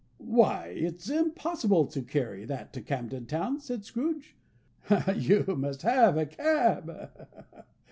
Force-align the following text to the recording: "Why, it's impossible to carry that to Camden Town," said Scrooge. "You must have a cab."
"Why, 0.33 0.69
it's 0.75 1.11
impossible 1.11 1.85
to 1.85 2.01
carry 2.01 2.43
that 2.45 2.73
to 2.73 2.81
Camden 2.81 3.27
Town," 3.27 3.59
said 3.59 3.85
Scrooge. 3.85 4.35
"You 5.15 5.45
must 5.55 5.83
have 5.83 6.17
a 6.17 6.25
cab." 6.25 7.11